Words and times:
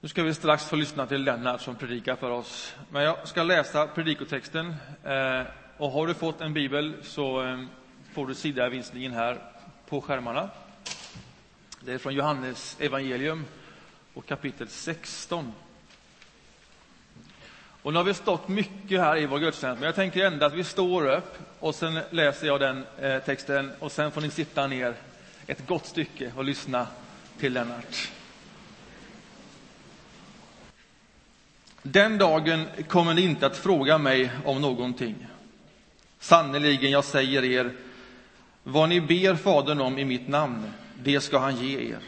Nu 0.00 0.08
ska 0.08 0.22
vi 0.22 0.34
strax 0.34 0.64
få 0.64 0.76
lyssna 0.76 1.06
till 1.06 1.24
Lennart 1.24 1.60
som 1.60 1.76
predikar 1.76 2.16
för 2.16 2.30
oss. 2.30 2.74
Men 2.90 3.02
jag 3.02 3.28
ska 3.28 3.42
läsa 3.42 3.86
predikotexten. 3.86 4.74
Eh, 5.04 5.42
och 5.76 5.90
har 5.90 6.06
du 6.06 6.14
fått 6.14 6.40
en 6.40 6.54
bibel 6.54 6.94
så 7.02 7.44
eh, 7.44 7.64
får 8.12 8.26
du 8.26 8.34
sidavisningen 8.34 9.12
här 9.12 9.38
på 9.88 10.00
skärmarna. 10.00 10.50
Det 11.80 11.92
är 11.92 11.98
från 11.98 12.14
Johannes 12.14 12.76
evangelium 12.80 13.44
och 14.14 14.26
kapitel 14.26 14.68
16. 14.68 15.52
Och 17.82 17.92
nu 17.92 17.96
har 17.96 18.04
vi 18.04 18.14
stått 18.14 18.48
mycket 18.48 19.00
här 19.00 19.16
i 19.16 19.26
vår 19.26 19.38
gudstjänst, 19.38 19.80
men 19.80 19.86
jag 19.86 19.94
tänker 19.94 20.26
ändå 20.26 20.46
att 20.46 20.54
vi 20.54 20.64
står 20.64 21.06
upp 21.06 21.38
och 21.58 21.74
sen 21.74 22.00
läser 22.10 22.46
jag 22.46 22.60
den 22.60 22.84
eh, 22.98 23.18
texten 23.18 23.72
och 23.78 23.92
sen 23.92 24.10
får 24.10 24.20
ni 24.20 24.30
sitta 24.30 24.66
ner 24.66 24.94
ett 25.46 25.66
gott 25.66 25.86
stycke 25.86 26.32
och 26.36 26.44
lyssna 26.44 26.86
till 27.38 27.52
Lennart. 27.52 28.10
Den 31.92 32.18
dagen 32.18 32.64
kommer 32.88 33.14
ni 33.14 33.22
inte 33.22 33.46
att 33.46 33.56
fråga 33.56 33.98
mig 33.98 34.30
om 34.44 34.60
någonting. 34.60 35.26
Sannerligen, 36.18 36.90
jag 36.90 37.04
säger 37.04 37.44
er, 37.44 37.72
vad 38.62 38.88
ni 38.88 39.00
ber 39.00 39.34
Fadern 39.34 39.80
om 39.80 39.98
i 39.98 40.04
mitt 40.04 40.28
namn, 40.28 40.72
det 41.02 41.20
ska 41.20 41.38
han 41.38 41.56
ge 41.56 41.90
er. 41.90 41.98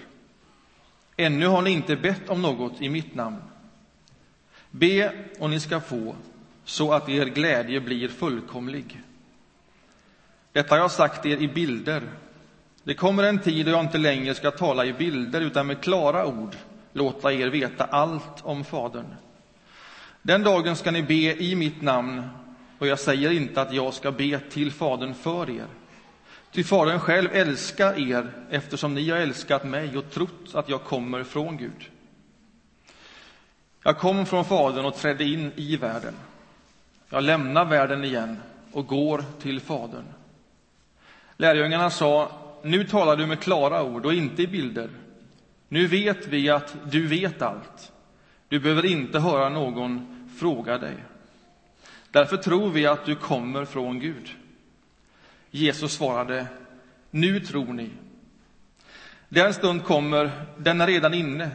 Ännu 1.16 1.46
har 1.46 1.62
ni 1.62 1.70
inte 1.70 1.96
bett 1.96 2.28
om 2.28 2.42
något 2.42 2.80
i 2.80 2.88
mitt 2.88 3.14
namn. 3.14 3.42
Be 4.70 5.12
och 5.38 5.50
ni 5.50 5.60
ska 5.60 5.80
få, 5.80 6.16
så 6.64 6.92
att 6.92 7.08
er 7.08 7.26
glädje 7.26 7.80
blir 7.80 8.08
fullkomlig. 8.08 9.02
Detta 10.52 10.74
har 10.74 10.80
jag 10.80 10.90
sagt 10.90 11.26
er 11.26 11.36
i 11.36 11.48
bilder. 11.48 12.02
Det 12.82 12.94
kommer 12.94 13.22
en 13.22 13.38
tid 13.38 13.66
då 13.66 13.72
jag 13.72 13.80
inte 13.80 13.98
längre 13.98 14.34
ska 14.34 14.50
tala 14.50 14.84
i 14.84 14.92
bilder, 14.92 15.40
utan 15.40 15.66
med 15.66 15.80
klara 15.80 16.26
ord 16.26 16.56
låta 16.92 17.32
er 17.32 17.48
veta 17.48 17.84
allt 17.84 18.42
om 18.42 18.64
Fadern. 18.64 19.14
Den 20.22 20.42
dagen 20.42 20.76
ska 20.76 20.90
ni 20.90 21.02
be 21.02 21.42
i 21.42 21.54
mitt 21.54 21.82
namn, 21.82 22.22
och 22.78 22.86
jag 22.86 22.98
säger 22.98 23.30
inte 23.30 23.62
att 23.62 23.72
jag 23.72 23.94
ska 23.94 24.12
be 24.12 24.40
till 24.40 24.72
Fadern 24.72 25.14
för 25.14 25.50
er. 25.50 25.66
Ty 26.52 26.64
Fadern 26.64 26.98
själv 26.98 27.28
älskar 27.32 28.10
er 28.12 28.32
eftersom 28.50 28.94
ni 28.94 29.10
har 29.10 29.18
älskat 29.18 29.64
mig 29.64 29.96
och 29.96 30.10
trott 30.10 30.54
att 30.54 30.68
jag 30.68 30.84
kommer 30.84 31.24
från 31.24 31.56
Gud. 31.56 31.90
Jag 33.82 33.98
kom 33.98 34.26
från 34.26 34.44
Fadern 34.44 34.84
och 34.84 34.96
trädde 34.96 35.24
in 35.24 35.52
i 35.56 35.76
världen. 35.76 36.14
Jag 37.10 37.22
lämnar 37.22 37.64
världen 37.64 38.04
igen 38.04 38.36
och 38.72 38.86
går 38.86 39.24
till 39.40 39.60
Fadern. 39.60 40.04
Lärjungarna 41.36 41.90
sa, 41.90 42.32
nu 42.62 42.84
talar 42.84 43.16
du 43.16 43.26
med 43.26 43.40
klara 43.40 43.82
ord 43.82 44.06
och 44.06 44.14
inte 44.14 44.42
i 44.42 44.46
bilder. 44.46 44.90
Nu 45.68 45.86
vet 45.86 46.26
vi 46.26 46.50
att 46.50 46.76
du 46.90 47.06
vet 47.06 47.42
allt. 47.42 47.92
Du 48.50 48.60
behöver 48.60 48.86
inte 48.86 49.18
höra 49.18 49.48
någon 49.48 50.26
fråga 50.38 50.78
dig. 50.78 50.96
Därför 52.10 52.36
tror 52.36 52.70
vi 52.70 52.86
att 52.86 53.04
du 53.04 53.16
kommer 53.16 53.64
från 53.64 54.00
Gud. 54.00 54.30
Jesus 55.50 55.92
svarade, 55.92 56.46
nu 57.10 57.40
tror 57.40 57.72
ni. 57.72 57.90
Den 59.28 59.54
stund 59.54 59.84
kommer, 59.84 60.30
den 60.58 60.80
är 60.80 60.86
redan 60.86 61.14
inne, 61.14 61.50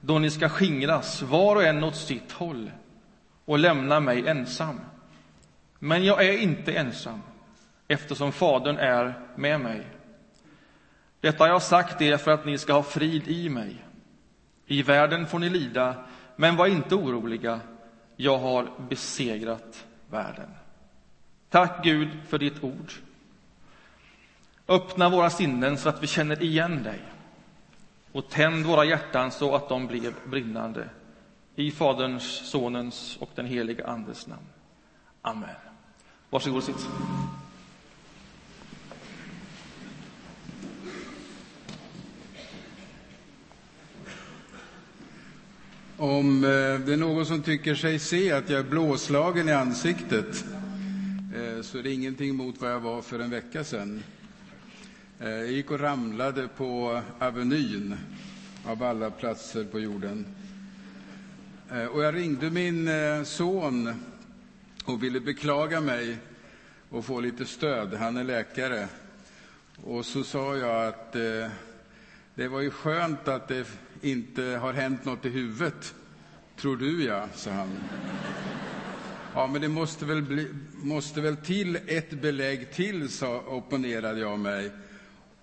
då 0.00 0.18
ni 0.18 0.30
ska 0.30 0.48
skingras, 0.48 1.22
var 1.22 1.56
och 1.56 1.64
en 1.64 1.84
åt 1.84 1.96
sitt 1.96 2.32
håll 2.32 2.70
och 3.44 3.58
lämna 3.58 4.00
mig 4.00 4.28
ensam. 4.28 4.80
Men 5.78 6.04
jag 6.04 6.26
är 6.26 6.38
inte 6.38 6.72
ensam, 6.72 7.22
eftersom 7.88 8.32
Fadern 8.32 8.76
är 8.76 9.14
med 9.36 9.60
mig. 9.60 9.86
Detta 11.20 11.44
har 11.44 11.48
jag 11.48 11.62
sagt 11.62 12.02
er 12.02 12.16
för 12.16 12.30
att 12.30 12.46
ni 12.46 12.58
ska 12.58 12.72
ha 12.72 12.82
frid 12.82 13.28
i 13.28 13.48
mig. 13.48 13.84
I 14.66 14.82
världen 14.82 15.26
får 15.26 15.38
ni 15.38 15.50
lida, 15.50 16.04
men 16.40 16.56
var 16.56 16.66
inte 16.66 16.94
oroliga. 16.94 17.60
Jag 18.16 18.38
har 18.38 18.68
besegrat 18.88 19.86
världen. 20.10 20.48
Tack 21.48 21.84
Gud 21.84 22.08
för 22.28 22.38
ditt 22.38 22.64
ord. 22.64 22.92
Öppna 24.68 25.08
våra 25.08 25.30
sinnen 25.30 25.78
så 25.78 25.88
att 25.88 26.02
vi 26.02 26.06
känner 26.06 26.42
igen 26.42 26.82
dig 26.82 27.00
och 28.12 28.28
tänd 28.28 28.66
våra 28.66 28.84
hjärtan 28.84 29.30
så 29.30 29.54
att 29.54 29.68
de 29.68 29.86
blir 29.86 30.12
brinnande. 30.26 30.88
I 31.56 31.70
Faderns, 31.70 32.50
Sonens 32.50 33.16
och 33.20 33.30
den 33.34 33.46
helige 33.46 33.86
Andes 33.86 34.26
namn. 34.26 34.46
Amen. 35.22 35.48
Varsågod 36.30 36.58
och 36.58 36.64
sitt. 36.64 36.88
Om 46.00 46.44
eh, 46.44 46.50
det 46.86 46.92
är 46.92 46.96
någon 46.96 47.26
som 47.26 47.42
tycker 47.42 47.74
sig 47.74 47.98
se 47.98 48.32
att 48.32 48.50
jag 48.50 48.58
är 48.60 48.64
blåslagen 48.64 49.48
i 49.48 49.52
ansiktet 49.52 50.44
eh, 51.34 51.62
så 51.62 51.78
är 51.78 51.82
det 51.82 51.92
ingenting 51.92 52.36
mot 52.36 52.60
vad 52.60 52.70
jag 52.72 52.80
var 52.80 53.02
för 53.02 53.18
en 53.18 53.30
vecka 53.30 53.64
sedan. 53.64 54.02
Eh, 55.18 55.30
jag 55.30 55.52
gick 55.52 55.70
och 55.70 55.80
ramlade 55.80 56.48
på 56.48 57.02
Avenyn, 57.18 57.96
av 58.64 58.82
alla 58.82 59.10
platser 59.10 59.64
på 59.64 59.80
jorden. 59.80 60.26
Och 61.92 62.04
jag 62.04 62.14
ringde 62.14 62.50
min 62.50 62.90
son 63.24 63.94
och 64.84 65.02
ville 65.02 65.20
beklaga 65.20 65.80
mig 65.80 66.16
och 66.90 67.04
få 67.04 67.20
lite 67.20 67.44
stöd. 67.44 67.94
Han 67.94 68.16
är 68.16 68.24
läkare. 68.24 68.88
Och 69.84 70.06
så 70.06 70.24
sa 70.24 70.56
jag 70.56 70.86
att 70.88 71.12
det 72.34 72.48
var 72.48 72.60
ju 72.60 72.70
skönt 72.70 73.28
att 73.28 73.48
det 73.48 73.66
inte 74.02 74.42
har 74.42 74.72
hänt 74.72 75.04
något 75.04 75.24
i 75.24 75.28
huvudet. 75.28 75.94
Tror 76.56 76.76
du, 76.76 77.04
ja, 77.04 77.28
sa 77.34 77.50
han. 77.50 77.68
Ja, 79.34 79.46
men 79.46 79.60
det 79.60 79.68
måste 79.68 80.04
väl, 80.04 80.22
bli, 80.22 80.48
måste 80.72 81.20
väl 81.20 81.36
till 81.36 81.78
ett 81.86 82.10
belägg 82.10 82.72
till, 82.72 83.08
sa, 83.08 83.40
opponerade 83.40 84.20
jag 84.20 84.38
mig. 84.38 84.70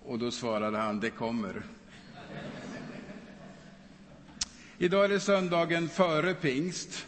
Och 0.04 0.18
då 0.18 0.30
svarade 0.30 0.78
han, 0.78 1.00
det 1.00 1.10
kommer. 1.10 1.62
Idag 4.78 5.04
är 5.04 5.08
det 5.08 5.20
söndagen 5.20 5.88
före 5.88 6.34
pingst. 6.34 7.06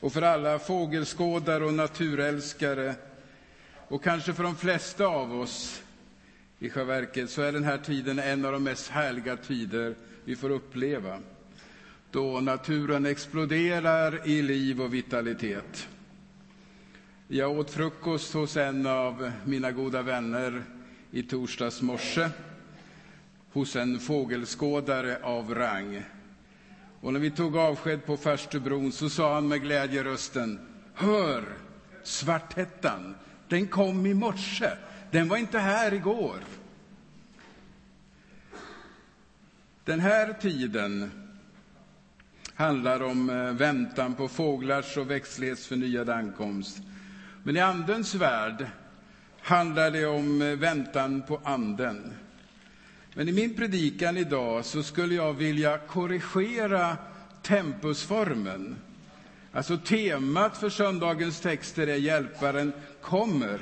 Och 0.00 0.12
för 0.12 0.22
alla 0.22 0.58
fågelskådare 0.58 1.64
och 1.64 1.74
naturälskare 1.74 2.94
och 3.88 4.04
kanske 4.04 4.32
för 4.32 4.42
de 4.42 4.56
flesta 4.56 5.06
av 5.06 5.40
oss 5.40 5.82
i 6.58 6.70
själva 6.70 6.94
verket 6.94 7.30
så 7.30 7.42
är 7.42 7.52
den 7.52 7.64
här 7.64 7.78
tiden 7.78 8.18
en 8.18 8.44
av 8.44 8.52
de 8.52 8.62
mest 8.62 8.88
härliga 8.88 9.36
tider 9.36 9.94
vi 10.24 10.36
får 10.36 10.50
uppleva. 10.50 11.18
Då 12.10 12.40
naturen 12.40 13.06
exploderar 13.06 14.28
i 14.28 14.42
liv 14.42 14.80
och 14.80 14.94
vitalitet. 14.94 15.88
Jag 17.28 17.58
åt 17.58 17.70
frukost 17.70 18.34
hos 18.34 18.56
en 18.56 18.86
av 18.86 19.32
mina 19.44 19.72
goda 19.72 20.02
vänner 20.02 20.62
i 21.10 21.22
torsdags 21.22 21.82
morse 21.82 22.28
hos 23.52 23.76
en 23.76 23.98
fågelskådare 23.98 25.18
av 25.22 25.54
rang. 25.54 26.02
Och 27.00 27.12
när 27.12 27.20
vi 27.20 27.30
tog 27.30 27.56
avsked 27.56 28.06
på 28.06 28.16
Farstubron 28.16 28.92
så 28.92 29.10
sa 29.10 29.34
han 29.34 29.48
med 29.48 29.62
glädje 29.62 30.04
rösten 30.04 30.60
Hör! 30.94 31.44
svarthättan! 32.02 33.14
den 33.48 33.66
kom 33.66 34.06
i 34.06 34.14
morse. 34.14 34.70
Den 35.10 35.28
var 35.28 35.36
inte 35.36 35.58
här 35.58 35.94
igår. 35.94 36.36
Den 39.84 40.00
här 40.00 40.32
tiden 40.32 41.10
handlar 42.54 43.02
om 43.02 43.30
eh, 43.30 43.52
väntan 43.52 44.14
på 44.14 44.28
fåglars 44.28 44.96
och 44.96 45.10
växtlighets 45.10 45.66
förnyade 45.66 46.14
ankomst. 46.14 46.78
Men 47.42 47.56
i 47.56 47.60
Andens 47.60 48.14
värld 48.14 48.66
handlar 49.40 49.90
det 49.90 50.06
om 50.06 50.42
eh, 50.42 50.48
väntan 50.48 51.22
på 51.22 51.40
Anden. 51.44 52.12
Men 53.14 53.28
i 53.28 53.32
min 53.32 53.56
predikan 53.56 54.16
idag 54.16 54.64
så 54.64 54.82
skulle 54.82 55.14
jag 55.14 55.32
vilja 55.32 55.78
korrigera 55.78 56.96
tempusformen. 57.42 58.76
Alltså 59.52 59.78
temat 59.78 60.56
för 60.56 60.70
söndagens 60.70 61.40
texter 61.40 61.86
är 61.86 61.96
Hjälparen 61.96 62.72
kommer. 63.00 63.60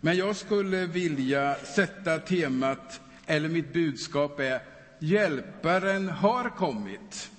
Men 0.00 0.16
jag 0.16 0.36
skulle 0.36 0.86
vilja 0.86 1.54
sätta 1.54 2.18
temat, 2.18 3.00
eller 3.26 3.48
mitt 3.48 3.72
budskap 3.72 4.40
är 4.40 4.60
Hjälparen 5.00 6.08
har 6.08 6.50
kommit. 6.50 7.30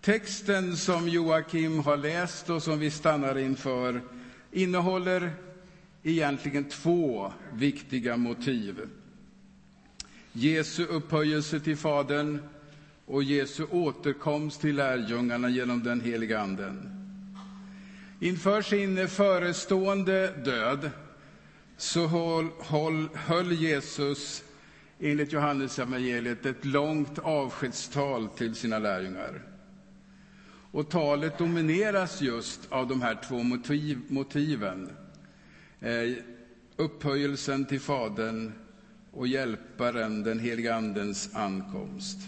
Texten 0.00 0.76
som 0.76 1.08
Joakim 1.08 1.78
har 1.78 1.96
läst 1.96 2.50
och 2.50 2.62
som 2.62 2.78
vi 2.78 2.90
stannar 2.90 3.38
inför 3.38 4.00
innehåller 4.52 5.32
egentligen 6.02 6.64
två 6.64 7.32
viktiga 7.52 8.16
motiv. 8.16 8.80
Jesu 10.32 10.84
upphöjelse 10.86 11.60
till 11.60 11.76
Fadern 11.76 12.38
och 13.06 13.22
Jesu 13.22 13.64
återkomst 13.64 14.60
till 14.60 14.76
lärjungarna 14.76 15.48
genom 15.48 15.82
den 15.82 16.00
heliga 16.00 16.40
Anden. 16.40 16.90
Inför 18.20 18.62
sin 18.62 19.08
förestående 19.08 20.32
död 20.44 20.90
så 21.76 22.06
höll, 22.06 23.08
höll 23.14 23.52
Jesus 23.52 24.44
enligt 25.00 25.32
Johannes 25.32 25.78
evangeliet 25.78 26.46
ett 26.46 26.64
långt 26.64 27.18
avskedstal 27.18 28.28
till 28.28 28.54
sina 28.54 28.78
lärjungar. 28.78 29.42
Och 30.72 30.90
talet 30.90 31.38
domineras 31.38 32.20
just 32.20 32.72
av 32.72 32.88
de 32.88 33.02
här 33.02 33.18
två 33.28 33.42
motiv, 33.42 33.98
motiven. 34.08 34.90
Eh, 35.80 36.12
upphöjelsen 36.76 37.64
till 37.64 37.80
Fadern 37.80 38.52
och 39.12 39.28
Hjälparen, 39.28 40.22
den 40.22 40.38
helige 40.38 40.74
Andens 40.74 41.34
ankomst. 41.34 42.18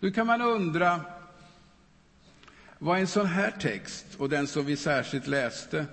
Nu 0.00 0.10
kan 0.10 0.26
man 0.26 0.42
undra 0.42 1.00
vad 2.78 2.98
en 2.98 3.06
sån 3.06 3.26
här 3.26 3.50
text, 3.50 4.06
och 4.18 4.28
den 4.28 4.46
som 4.46 4.64
vi 4.64 4.76
särskilt 4.76 5.26
läste, 5.26 5.86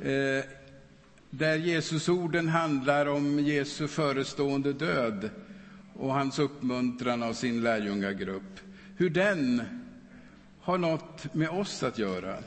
eh, 0.00 0.44
där 1.38 1.56
Jesusorden 1.56 2.48
handlar 2.48 3.06
om 3.06 3.38
Jesu 3.38 3.88
förestående 3.88 4.72
död 4.72 5.30
och 5.94 6.14
hans 6.14 6.38
uppmuntran 6.38 7.22
av 7.22 7.32
sin 7.32 7.62
lärjungagrupp, 7.62 8.60
hur 8.96 9.10
den 9.10 9.62
har 10.60 10.78
något 10.78 11.34
med 11.34 11.48
oss 11.48 11.82
att 11.82 11.98
göra. 11.98 12.38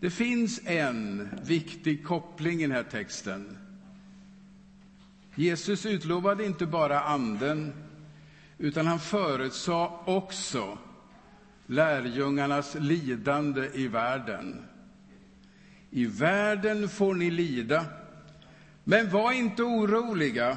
Det 0.00 0.10
finns 0.10 0.60
en 0.64 1.28
viktig 1.42 2.04
koppling 2.04 2.58
i 2.58 2.62
den 2.62 2.76
här 2.76 2.82
texten. 2.82 3.56
Jesus 5.34 5.86
utlovade 5.86 6.46
inte 6.46 6.66
bara 6.66 7.00
Anden, 7.00 7.72
utan 8.58 8.86
han 8.86 8.98
förutsade 8.98 9.90
också 10.04 10.78
lärjungarnas 11.66 12.74
lidande 12.74 13.70
i 13.74 13.88
världen. 13.88 14.62
I 15.90 16.06
världen 16.06 16.88
får 16.88 17.14
ni 17.14 17.30
lida, 17.30 17.86
men 18.84 19.10
var 19.10 19.32
inte 19.32 19.62
oroliga. 19.62 20.56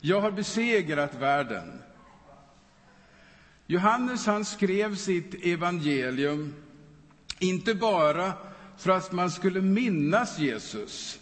Jag 0.00 0.20
har 0.20 0.30
besegrat 0.30 1.14
världen. 1.14 1.82
Johannes 3.66 4.26
han 4.26 4.44
skrev 4.44 4.94
sitt 4.96 5.46
evangelium 5.46 6.54
inte 7.38 7.74
bara 7.74 8.32
för 8.76 8.90
att 8.90 9.12
man 9.12 9.30
skulle 9.30 9.60
minnas 9.60 10.38
Jesus, 10.38 11.20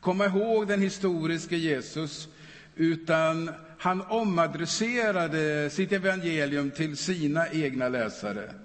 komma 0.00 0.26
ihåg 0.26 0.68
den 0.68 0.82
historiske 0.82 1.56
Jesus, 1.56 2.28
utan 2.76 3.50
han 3.78 4.02
omadresserade 4.02 5.70
sitt 5.70 5.92
evangelium 5.92 6.70
till 6.70 6.96
sina 6.96 7.48
egna 7.48 7.88
läsare. 7.88 8.63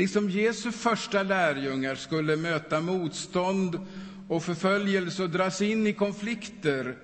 Liksom 0.00 0.30
Jesu 0.30 0.72
första 0.72 1.22
lärjungar 1.22 1.94
skulle 1.94 2.36
möta 2.36 2.80
motstånd 2.80 3.86
och 4.28 4.42
förföljelse 4.42 5.22
och 5.22 5.30
dras 5.30 5.62
in 5.62 5.86
i 5.86 5.92
konflikter 5.92 6.96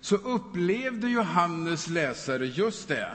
så 0.00 0.16
upplevde 0.16 1.08
Johannes 1.08 1.88
läsare 1.88 2.46
just 2.46 2.88
det 2.88 3.08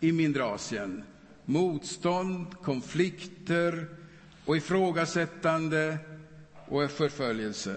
i 0.00 0.12
mindre 0.12 0.44
Asien. 0.44 1.04
Motstånd, 1.44 2.46
konflikter 2.62 3.86
och 4.44 4.56
ifrågasättande 4.56 5.98
och 6.66 6.90
förföljelse. 6.90 7.76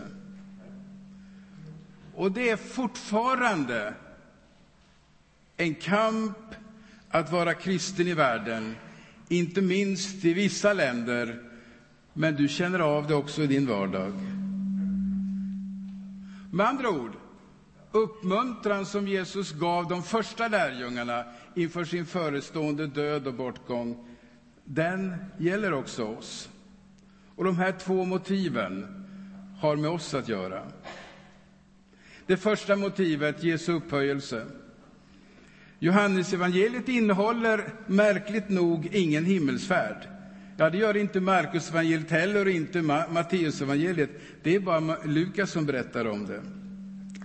Och 2.16 2.32
det 2.32 2.50
är 2.50 2.58
fortfarande 2.58 3.94
en 5.58 5.76
kamp 5.76 6.38
att 7.10 7.32
vara 7.32 7.54
kristen 7.54 8.08
i 8.08 8.14
världen, 8.14 8.76
inte 9.30 9.62
minst 9.62 10.26
i 10.26 10.34
vissa 10.34 10.74
länder, 10.74 11.42
men 12.14 12.36
du 12.36 12.48
känner 12.48 12.80
av 12.80 13.08
det 13.08 13.16
också 13.16 13.42
i 13.44 13.48
din 13.48 13.68
vardag. 13.68 14.14
Med 16.52 16.68
andra 16.68 16.90
ord, 16.90 17.12
uppmuntran 17.92 18.86
som 18.86 19.08
Jesus 19.08 19.52
gav 19.52 19.88
de 19.88 20.04
första 20.04 20.48
lärjungarna 20.48 21.24
inför 21.56 21.86
sin 21.86 22.06
förestående 22.06 22.88
död 22.88 23.28
och 23.28 23.34
bortgång, 23.34 24.08
den 24.66 25.16
gäller 25.38 25.74
också 25.74 26.04
oss. 26.06 26.50
Och 27.36 27.44
de 27.44 27.58
här 27.58 27.72
två 27.72 28.06
motiven 28.06 29.06
har 29.60 29.76
med 29.76 29.90
oss 29.90 30.14
att 30.14 30.30
göra. 30.30 30.64
Det 32.26 32.38
första 32.38 32.76
motivet, 32.76 33.44
Jesu 33.44 33.72
upphöjelse. 33.74 34.46
Johannesevangeliet 35.80 36.90
innehåller 36.90 37.74
märkligt 37.86 38.50
nog 38.50 38.90
ingen 38.92 39.26
himmelsfärd. 39.26 40.08
Ja, 40.58 40.70
det 40.70 40.78
gör 40.78 40.98
inte 40.98 41.20
Markusevangeliet 41.20 42.12
heller 42.12 42.46
och 42.46 42.52
inte 42.52 42.82
Matteusevangeliet. 42.82 44.10
Det 44.44 44.56
är 44.56 44.60
bara 44.60 44.98
Lukas 45.06 45.52
som 45.52 45.66
berättar 45.66 46.06
om 46.06 46.26
det. 46.26 46.42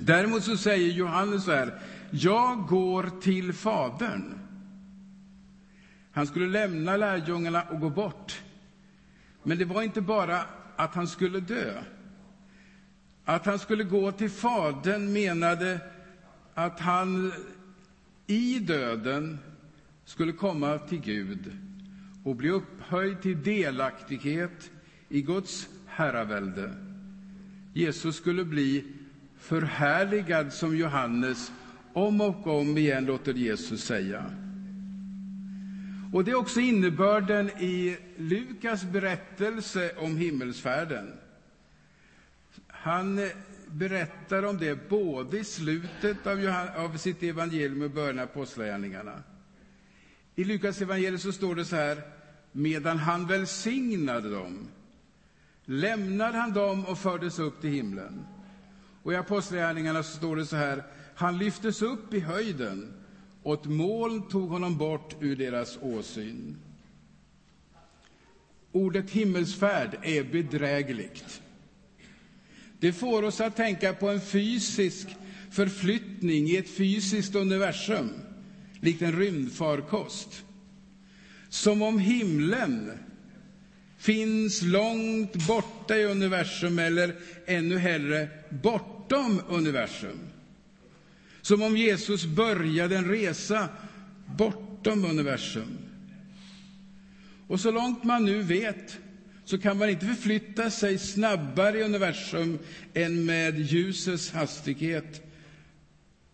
Däremot 0.00 0.42
så 0.42 0.56
säger 0.56 0.90
Johannes 0.90 1.44
så 1.44 1.52
här, 1.52 1.80
jag 2.10 2.66
går 2.66 3.10
till 3.20 3.52
Fadern. 3.52 4.38
Han 6.12 6.26
skulle 6.26 6.46
lämna 6.46 6.96
lärjungarna 6.96 7.62
och 7.62 7.80
gå 7.80 7.90
bort. 7.90 8.42
Men 9.42 9.58
det 9.58 9.64
var 9.64 9.82
inte 9.82 10.00
bara 10.00 10.40
att 10.76 10.94
han 10.94 11.08
skulle 11.08 11.40
dö. 11.40 11.72
Att 13.24 13.46
han 13.46 13.58
skulle 13.58 13.84
gå 13.84 14.12
till 14.12 14.30
Fadern 14.30 15.12
menade 15.12 15.80
att 16.54 16.80
han 16.80 17.32
i 18.26 18.58
döden 18.58 19.38
skulle 20.04 20.32
komma 20.32 20.78
till 20.78 21.00
Gud 21.00 21.52
och 22.24 22.36
bli 22.36 22.50
upphöjd 22.50 23.22
till 23.22 23.42
delaktighet 23.42 24.70
i 25.08 25.22
Guds 25.22 25.68
herravälde. 25.86 26.74
Jesus 27.72 28.16
skulle 28.16 28.44
bli 28.44 28.84
förhärligad 29.38 30.52
som 30.52 30.76
Johannes 30.76 31.52
om 31.92 32.20
och 32.20 32.46
om 32.46 32.78
igen 32.78 33.04
låter 33.04 33.34
Jesus 33.34 33.84
säga. 33.84 34.30
Och 36.12 36.24
Det 36.24 36.30
är 36.30 36.34
också 36.34 36.60
innebörden 36.60 37.48
i 37.48 37.96
Lukas 38.16 38.84
berättelse 38.84 39.92
om 39.98 40.16
himmelsfärden. 40.16 41.12
Han 42.66 43.18
berättar 43.74 44.42
om 44.42 44.58
det 44.58 44.88
både 44.88 45.38
i 45.38 45.44
slutet 45.44 46.26
av, 46.26 46.38
av 46.76 46.96
sitt 46.96 47.22
evangelium 47.22 47.82
och 47.82 47.90
början 47.90 48.18
av 48.18 48.24
Apostlagärningarna. 48.24 49.22
I 50.34 50.44
Lukas 50.44 50.80
evangeliet 50.80 51.20
så 51.20 51.32
står 51.32 51.54
det 51.54 51.64
så 51.64 51.76
här, 51.76 52.02
medan 52.52 52.98
han 52.98 53.26
välsignade 53.26 54.30
dem 54.30 54.68
lämnade 55.64 56.38
han 56.38 56.52
dem 56.52 56.84
och 56.84 56.98
fördes 56.98 57.38
upp 57.38 57.60
till 57.60 57.70
himlen. 57.70 58.24
Och 59.02 59.12
i 59.12 59.16
Apostlagärningarna 59.16 60.02
så 60.02 60.16
står 60.16 60.36
det 60.36 60.46
så 60.46 60.56
här, 60.56 60.84
han 61.14 61.38
lyftes 61.38 61.82
upp 61.82 62.14
i 62.14 62.20
höjden 62.20 62.92
och 63.42 63.54
ett 63.54 63.64
moln 63.64 64.28
tog 64.28 64.50
honom 64.50 64.78
bort 64.78 65.16
ur 65.20 65.36
deras 65.36 65.78
åsyn. 65.82 66.56
Ordet 68.72 69.10
himmelsfärd 69.10 69.98
är 70.02 70.24
bedrägligt. 70.24 71.42
Det 72.84 72.92
får 72.92 73.22
oss 73.22 73.40
att 73.40 73.56
tänka 73.56 73.94
på 73.94 74.08
en 74.08 74.20
fysisk 74.20 75.08
förflyttning 75.50 76.48
i 76.48 76.56
ett 76.56 76.68
fysiskt 76.68 77.34
universum, 77.34 78.10
likt 78.80 79.02
en 79.02 79.18
rymdfarkost. 79.18 80.44
Som 81.48 81.82
om 81.82 81.98
himlen 81.98 82.90
finns 83.98 84.62
långt 84.62 85.46
borta 85.46 85.96
i 85.96 86.04
universum, 86.04 86.78
eller 86.78 87.16
ännu 87.46 87.78
hellre 87.78 88.28
bortom 88.48 89.40
universum. 89.48 90.18
Som 91.42 91.62
om 91.62 91.76
Jesus 91.76 92.24
började 92.24 92.96
en 92.96 93.08
resa 93.08 93.68
bortom 94.26 95.04
universum. 95.04 95.78
Och 97.46 97.60
så 97.60 97.70
långt 97.70 98.04
man 98.04 98.24
nu 98.24 98.42
vet 98.42 98.98
så 99.44 99.58
kan 99.58 99.78
man 99.78 99.90
inte 99.90 100.06
förflytta 100.06 100.70
sig 100.70 100.98
snabbare 100.98 101.78
i 101.78 101.82
universum 101.82 102.58
än 102.94 103.24
med 103.24 103.58
ljusets 103.58 104.30
hastighet. 104.32 105.22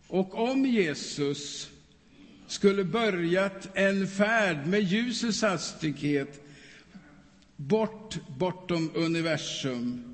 Och 0.06 0.50
om 0.50 0.66
Jesus 0.66 1.70
skulle 2.46 2.84
börjat 2.84 3.68
en 3.74 4.06
färd 4.08 4.66
med 4.66 4.82
ljusets 4.82 5.42
hastighet 5.42 6.46
bort 7.56 8.18
bortom 8.38 8.90
universum 8.94 10.04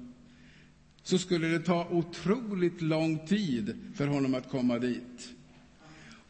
så 1.02 1.18
skulle 1.18 1.48
det 1.48 1.60
ta 1.60 1.88
otroligt 1.90 2.82
lång 2.82 3.26
tid 3.26 3.76
för 3.94 4.06
honom 4.06 4.34
att 4.34 4.50
komma 4.50 4.78
dit. 4.78 5.28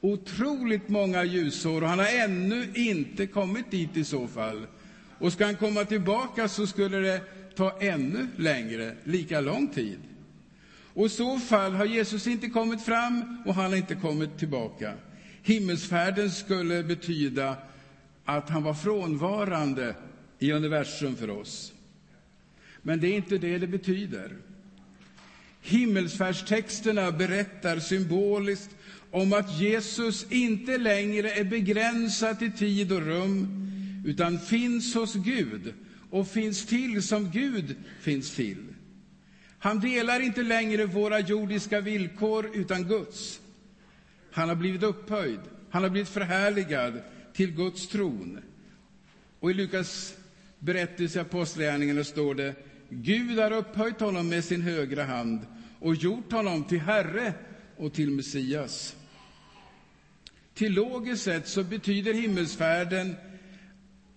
Otroligt 0.00 0.88
många 0.88 1.24
ljusår, 1.24 1.82
och 1.82 1.88
han 1.88 1.98
har 1.98 2.24
ännu 2.24 2.72
inte 2.74 3.26
kommit 3.26 3.70
dit 3.70 3.96
i 3.96 4.04
så 4.04 4.28
fall. 4.28 4.66
Och 5.18 5.32
ska 5.32 5.44
han 5.44 5.56
komma 5.56 5.84
tillbaka 5.84 6.48
så 6.48 6.66
skulle 6.66 6.98
det 6.98 7.20
ta 7.56 7.78
ännu 7.80 8.26
längre, 8.36 8.94
lika 9.04 9.40
lång 9.40 9.68
tid. 9.68 9.98
Och 10.94 11.06
i 11.06 11.08
så 11.08 11.38
fall 11.38 11.72
har 11.72 11.84
Jesus 11.84 12.26
inte 12.26 12.48
kommit 12.48 12.84
fram 12.84 13.42
och 13.46 13.54
han 13.54 13.64
har 13.64 13.76
inte 13.76 13.94
kommit 13.94 14.38
tillbaka. 14.38 14.92
Himmelsfärden 15.42 16.30
skulle 16.30 16.82
betyda 16.82 17.56
att 18.24 18.50
han 18.50 18.62
var 18.62 18.74
frånvarande 18.74 19.94
i 20.38 20.52
universum 20.52 21.16
för 21.16 21.30
oss. 21.30 21.72
Men 22.82 23.00
det 23.00 23.06
är 23.06 23.16
inte 23.16 23.38
det 23.38 23.58
det 23.58 23.66
betyder. 23.66 24.32
Himmelsfärdstexterna 25.62 27.12
berättar 27.12 27.78
symboliskt 27.78 28.70
om 29.10 29.32
att 29.32 29.60
Jesus 29.60 30.26
inte 30.30 30.78
längre 30.78 31.30
är 31.30 31.44
begränsad 31.44 32.38
till 32.38 32.52
tid 32.52 32.92
och 32.92 33.02
rum, 33.02 33.65
utan 34.06 34.38
finns 34.38 34.94
hos 34.94 35.14
Gud 35.14 35.74
och 36.10 36.28
finns 36.28 36.66
till 36.66 37.02
som 37.02 37.30
Gud 37.30 37.76
finns 38.00 38.36
till. 38.36 38.74
Han 39.58 39.80
delar 39.80 40.20
inte 40.20 40.42
längre 40.42 40.86
våra 40.86 41.20
jordiska 41.20 41.80
villkor, 41.80 42.50
utan 42.54 42.84
Guds. 42.84 43.40
Han 44.30 44.48
har 44.48 44.56
blivit 44.56 44.82
upphöjd, 44.82 45.40
han 45.70 45.82
har 45.82 45.90
blivit 45.90 46.08
förhärligad 46.08 47.00
till 47.32 47.52
Guds 47.52 47.88
tron. 47.88 48.38
Och 49.40 49.50
i 49.50 49.54
Lukas 49.54 50.16
berättelse 50.58 51.18
i 51.18 51.22
Apostlagärningarna 51.22 52.04
står 52.04 52.34
det 52.34 52.54
Gud 52.88 53.38
har 53.38 53.52
upphöjt 53.52 54.00
honom 54.00 54.28
med 54.28 54.44
sin 54.44 54.62
högra 54.62 55.04
hand 55.04 55.46
och 55.78 55.94
gjort 55.94 56.32
honom 56.32 56.64
till 56.64 56.80
Herre 56.80 57.34
och 57.76 57.92
till 57.92 58.10
Messias. 58.10 58.96
Teologiskt 60.54 61.24
sett 61.24 61.48
så 61.48 61.62
betyder 61.62 62.14
himmelsfärden, 62.14 63.16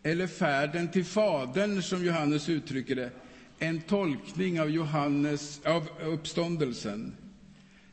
eller 0.04 0.28
färden 0.28 0.88
till 0.88 1.06
Fadern, 1.06 1.82
som 1.82 2.06
Johannes 2.06 2.50
uttrycker 2.50 2.96
det, 2.96 3.12
en 3.60 3.82
tolkning 3.82 4.62
av, 4.62 4.70
Johannes, 4.70 5.62
av 5.66 5.90
uppståndelsen. 6.02 7.16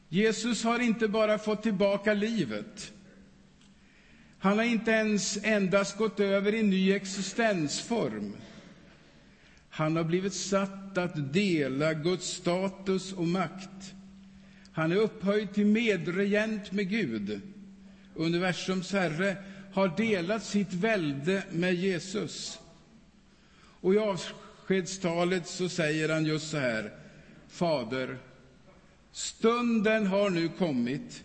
Jesus 0.09 0.65
har 0.65 0.79
inte 0.79 1.09
bara 1.09 1.39
fått 1.39 1.63
tillbaka 1.63 2.15
livet. 2.15 2.93
Han 4.39 4.59
har 4.59 4.65
inte 4.65 4.91
ens 4.91 5.39
endast 5.43 5.97
gått 5.97 6.21
över 6.21 6.55
i 6.55 6.63
ny 6.63 6.93
existensform. 6.93 8.37
Han 9.71 9.97
har 9.97 10.05
blivit 10.05 10.35
satt 10.35 10.99
att 10.99 11.33
dela 11.33 11.95
Guds 11.95 12.27
status 12.27 13.13
och 13.13 13.27
makt. 13.27 13.95
Han 14.73 14.93
är 14.93 14.97
upphöjd 14.97 15.53
till 15.55 15.67
medregent 15.67 16.73
med 16.73 16.89
Gud. 16.89 17.41
Universums 18.15 18.93
Herre 18.93 19.37
har 19.77 19.97
delat 19.97 20.45
sitt 20.45 20.73
välde 20.73 21.43
med 21.51 21.75
Jesus. 21.75 22.59
Och 23.81 23.95
i 23.95 23.99
avskedstalet 23.99 25.47
så 25.47 25.69
säger 25.69 26.09
han 26.09 26.25
just 26.25 26.51
så 26.51 26.57
här. 26.57 26.93
Fader, 27.49 28.19
stunden 29.13 30.07
har 30.07 30.31
nu 30.31 30.49
kommit. 30.49 31.25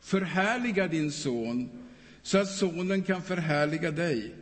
Förhärliga 0.00 0.88
din 0.88 1.12
son, 1.12 1.68
så 2.22 2.38
att 2.38 2.48
sonen 2.48 3.02
kan 3.02 3.22
förhärliga 3.22 3.90
dig. 3.90 4.34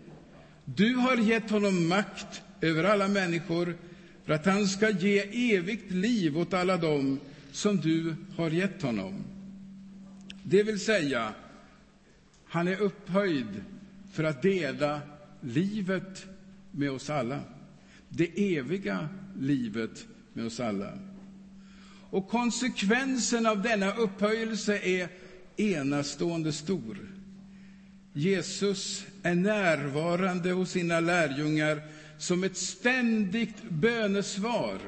Du 0.64 0.94
har 0.94 1.16
gett 1.16 1.50
honom 1.50 1.88
makt 1.88 2.42
över 2.60 2.84
alla 2.84 3.08
människor 3.08 3.76
för 4.24 4.32
att 4.32 4.46
han 4.46 4.66
ska 4.66 4.90
ge 4.90 5.54
evigt 5.56 5.90
liv 5.90 6.38
åt 6.38 6.54
alla 6.54 6.76
dem 6.76 7.20
som 7.52 7.76
du 7.76 8.14
har 8.36 8.50
gett 8.50 8.82
honom. 8.82 9.24
Det 10.42 10.62
vill 10.62 10.80
säga, 10.80 11.34
han 12.48 12.68
är 12.68 12.80
upphöjd 12.80 13.64
för 14.12 14.24
att 14.24 14.42
dela 14.42 15.00
livet 15.40 16.26
med 16.70 16.90
oss 16.90 17.10
alla. 17.10 17.40
Det 18.08 18.56
eviga 18.56 19.08
livet 19.38 20.06
med 20.32 20.46
oss 20.46 20.60
alla. 20.60 20.92
Och 22.10 22.28
konsekvensen 22.28 23.46
av 23.46 23.62
denna 23.62 23.94
upphöjelse 23.94 24.78
är 24.78 25.08
enastående 25.56 26.52
stor. 26.52 26.98
Jesus 28.12 29.06
är 29.22 29.34
närvarande 29.34 30.52
hos 30.52 30.70
sina 30.70 31.00
lärjungar 31.00 31.82
som 32.18 32.44
ett 32.44 32.56
ständigt 32.56 33.62
bönesvar. 33.68 34.78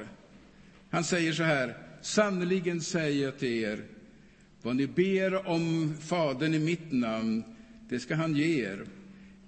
Han 0.91 1.05
säger 1.05 1.33
så 1.33 1.43
här, 1.43 1.77
sannerligen 2.03 2.81
säger 2.81 3.25
jag 3.25 3.39
till 3.39 3.49
er, 3.49 3.85
vad 4.69 4.77
ni 4.77 4.87
ber 4.87 5.49
om 5.49 5.95
Fadern 6.01 6.55
i 6.55 6.59
mitt 6.59 6.93
namn, 6.93 7.45
det 7.89 8.01
ska 8.01 8.15
han 8.15 8.37
ge 8.37 8.65
er. 8.65 8.85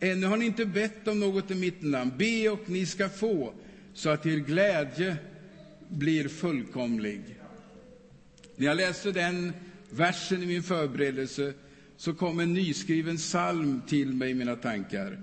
Ännu 0.00 0.26
har 0.26 0.36
ni 0.36 0.44
inte 0.44 0.66
bett 0.66 1.08
om 1.08 1.20
något 1.20 1.50
i 1.50 1.54
mitt 1.54 1.82
namn. 1.82 2.12
Be 2.18 2.48
och 2.48 2.70
ni 2.70 2.86
ska 2.86 3.08
få, 3.08 3.52
så 3.94 4.10
att 4.10 4.26
er 4.26 4.36
glädje 4.36 5.16
blir 5.88 6.28
fullkomlig. 6.28 7.20
När 8.56 8.66
jag 8.66 8.76
läste 8.76 9.12
den 9.12 9.52
versen 9.90 10.42
i 10.42 10.46
min 10.46 10.62
förberedelse 10.62 11.52
så 11.96 12.14
kom 12.14 12.40
en 12.40 12.54
nyskriven 12.54 13.16
psalm 13.16 13.82
till 13.86 14.12
mig 14.14 14.30
i 14.30 14.34
mina 14.34 14.56
tankar. 14.56 15.18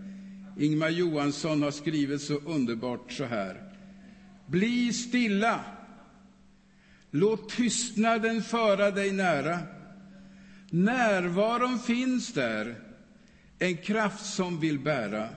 Ingmar 0.59 0.89
Johansson 0.89 1.61
har 1.61 1.71
skrivit 1.71 2.21
så 2.21 2.35
underbart 2.35 3.11
så 3.11 3.23
här. 3.25 3.61
Bli 4.45 4.93
stilla. 4.93 5.59
Låt 7.11 7.49
tystnaden 7.49 8.41
föra 8.41 8.91
dig 8.91 9.11
nära. 9.11 9.59
Närvaron 10.69 11.79
finns 11.79 12.33
där, 12.33 12.75
en 13.59 13.77
kraft 13.77 14.25
som 14.25 14.59
vill 14.59 14.79
bära. 14.79 15.29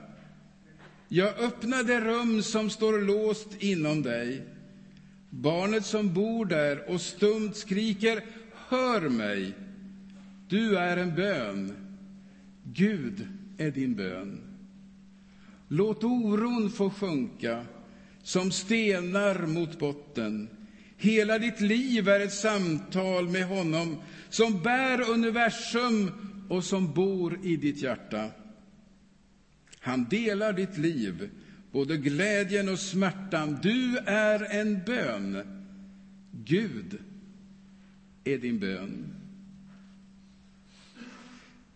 Jag 1.07 1.39
öppnar 1.39 1.83
det 1.83 1.99
rum 2.01 2.41
som 2.41 2.69
står 2.69 3.01
låst 3.01 3.47
inom 3.59 4.01
dig. 4.01 4.45
Barnet 5.29 5.85
som 5.85 6.13
bor 6.13 6.45
där 6.45 6.89
och 6.89 7.01
stumt 7.01 7.53
skriker, 7.53 8.23
hör 8.67 9.09
mig. 9.09 9.53
Du 10.47 10.77
är 10.77 10.97
en 10.97 11.15
bön. 11.15 11.73
Gud 12.63 13.27
är 13.57 13.71
din 13.71 13.95
bön. 13.95 14.41
Låt 15.67 16.03
oron 16.03 16.69
få 16.69 16.89
sjunka 16.89 17.65
som 18.23 18.51
stenar 18.51 19.45
mot 19.45 19.79
botten. 19.79 20.49
Hela 21.01 21.39
ditt 21.39 21.61
liv 21.61 22.09
är 22.09 22.19
ett 22.19 22.33
samtal 22.33 23.29
med 23.29 23.45
honom 23.45 23.97
som 24.29 24.61
bär 24.61 25.09
universum 25.09 26.11
och 26.49 26.63
som 26.63 26.93
bor 26.93 27.39
i 27.43 27.55
ditt 27.55 27.81
hjärta. 27.81 28.31
Han 29.79 30.09
delar 30.09 30.53
ditt 30.53 30.77
liv, 30.77 31.29
både 31.71 31.97
glädjen 31.97 32.69
och 32.69 32.79
smärtan. 32.79 33.59
Du 33.61 33.97
är 33.97 34.59
en 34.59 34.83
bön. 34.85 35.43
Gud 36.31 36.99
är 38.23 38.37
din 38.37 38.59
bön. 38.59 39.13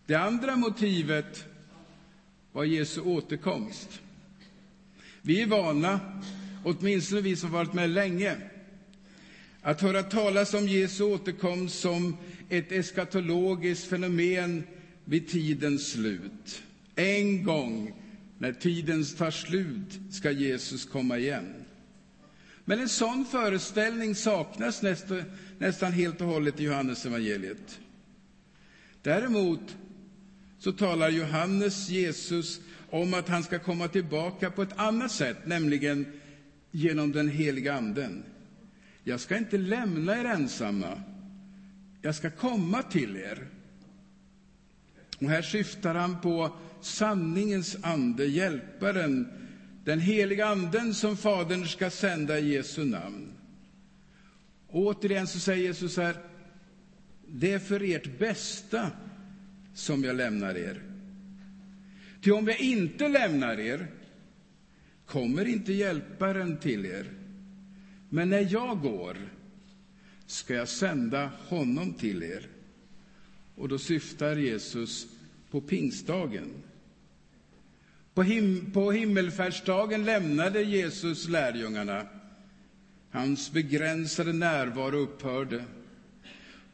Det 0.06 0.14
andra 0.14 0.56
motivet 0.56 1.44
var 2.52 2.64
Jesu 2.64 3.00
återkomst. 3.00 4.00
Vi 5.22 5.42
är 5.42 5.46
vana, 5.46 6.00
åtminstone 6.64 7.20
vi 7.20 7.36
som 7.36 7.50
varit 7.50 7.72
med 7.72 7.90
länge, 7.90 8.36
att 9.66 9.80
höra 9.80 10.02
talas 10.02 10.54
om 10.54 10.68
Jesu 10.68 11.04
återkomst 11.04 11.80
som 11.80 12.16
ett 12.48 12.72
eskatologiskt 12.72 13.86
fenomen 13.86 14.62
vid 15.04 15.28
tidens 15.28 15.90
slut. 15.92 16.62
En 16.94 17.44
gång, 17.44 17.94
när 18.38 18.52
tiden 18.52 19.04
tar 19.04 19.30
slut, 19.30 20.00
ska 20.10 20.30
Jesus 20.30 20.84
komma 20.84 21.18
igen. 21.18 21.64
Men 22.64 22.80
en 22.80 22.88
sån 22.88 23.26
föreställning 23.30 24.14
saknas 24.14 24.82
nästan, 24.82 25.24
nästan 25.58 25.92
helt 25.92 26.20
och 26.20 26.26
hållet 26.26 26.60
i 26.60 26.64
Johannes 26.64 27.06
evangeliet. 27.06 27.80
Däremot 29.02 29.76
så 30.58 30.72
talar 30.72 31.08
Johannes 31.08 31.88
Jesus 31.88 32.60
om 32.90 33.14
att 33.14 33.28
han 33.28 33.42
ska 33.42 33.58
komma 33.58 33.88
tillbaka 33.88 34.50
på 34.50 34.62
ett 34.62 34.78
annat 34.78 35.12
sätt, 35.12 35.46
nämligen 35.46 36.06
genom 36.70 37.12
den 37.12 37.28
heliga 37.28 37.74
Anden. 37.74 38.24
Jag 39.08 39.20
ska 39.20 39.36
inte 39.36 39.58
lämna 39.58 40.20
er 40.20 40.24
ensamma. 40.24 41.02
Jag 42.02 42.14
ska 42.14 42.30
komma 42.30 42.82
till 42.82 43.16
er. 43.16 43.46
Och 45.18 45.28
här 45.28 45.42
syftar 45.42 45.94
han 45.94 46.20
på 46.20 46.56
sanningens 46.80 47.76
ande, 47.82 48.26
hjälparen, 48.26 49.28
den 49.84 50.00
heliga 50.00 50.46
anden 50.46 50.94
som 50.94 51.16
Fadern 51.16 51.66
ska 51.66 51.90
sända 51.90 52.38
i 52.38 52.54
Jesu 52.54 52.84
namn. 52.84 53.32
Och 54.68 54.82
återigen 54.82 55.26
så 55.26 55.38
säger 55.38 55.62
Jesus 55.62 55.96
här, 55.96 56.16
det 57.28 57.52
är 57.52 57.58
för 57.58 57.82
ert 57.82 58.18
bästa 58.18 58.90
som 59.74 60.04
jag 60.04 60.16
lämnar 60.16 60.56
er. 60.56 60.82
Ty 62.20 62.30
om 62.30 62.46
jag 62.46 62.60
inte 62.60 63.08
lämnar 63.08 63.60
er 63.60 63.86
kommer 65.04 65.44
inte 65.44 65.72
hjälparen 65.72 66.58
till 66.58 66.86
er. 66.86 67.25
Men 68.08 68.30
när 68.30 68.52
jag 68.52 68.80
går 68.80 69.16
ska 70.26 70.54
jag 70.54 70.68
sända 70.68 71.30
honom 71.48 71.94
till 71.94 72.22
er. 72.22 72.48
Och 73.54 73.68
då 73.68 73.78
syftar 73.78 74.36
Jesus 74.36 75.06
på 75.50 75.60
pingstdagen. 75.60 76.50
På, 78.14 78.22
him 78.22 78.70
på 78.72 78.92
himmelfärdsdagen 78.92 80.04
lämnade 80.04 80.62
Jesus 80.62 81.28
lärjungarna. 81.28 82.06
Hans 83.10 83.52
begränsade 83.52 84.32
närvaro 84.32 84.96
upphörde. 84.96 85.64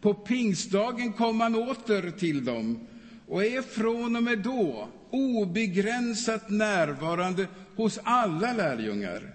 På 0.00 0.14
pingstdagen 0.14 1.12
kom 1.12 1.40
han 1.40 1.54
åter 1.54 2.10
till 2.10 2.44
dem 2.44 2.86
och 3.26 3.44
är 3.44 3.62
från 3.62 4.16
och 4.16 4.22
med 4.22 4.38
då 4.38 4.88
obegränsat 5.10 6.50
närvarande 6.50 7.46
hos 7.76 7.98
alla 8.02 8.52
lärjungar. 8.52 9.34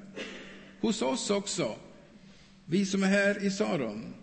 Hos 0.81 1.01
oss 1.01 1.29
också, 1.29 1.75
vi 2.69 2.85
som 2.85 3.03
är 3.03 3.07
här 3.07 3.43
i 3.43 3.51
Saron. 3.51 4.13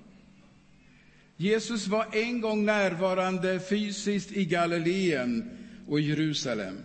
Jesus 1.36 1.86
var 1.86 2.06
en 2.12 2.40
gång 2.40 2.64
närvarande 2.64 3.60
fysiskt 3.60 4.32
i 4.32 4.44
Galileen 4.44 5.50
och 5.88 6.00
Jerusalem. 6.00 6.78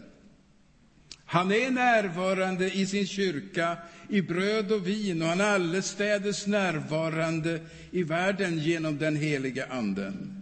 Han 1.26 1.52
är 1.52 1.72
närvarande 1.72 2.72
i 2.72 2.86
sin 2.86 3.08
kyrka 3.08 3.78
i 4.10 4.22
bröd 4.22 4.72
och 4.72 4.88
vin 4.88 5.22
och 5.22 5.28
han 5.28 5.42
är 5.42 5.46
allestädes 5.46 6.48
närvarande 6.48 7.60
i 7.92 8.04
världen 8.04 8.60
genom 8.60 8.98
den 8.98 9.16
helige 9.16 9.66
Anden. 9.66 10.36